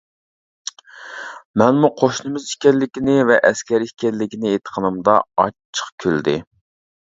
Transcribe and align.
مەنمۇ 1.63 1.91
قوشنىمىز 1.99 2.47
ئىكەنلىكىنى 2.55 3.19
ۋە 3.33 3.39
ئەسكەر 3.51 3.87
ئىكەنلىكىنى 3.89 4.53
ئېيتقىنىمدا 4.55 5.21
ئاچچىق 5.45 5.95
كۈلدى. 6.07 6.39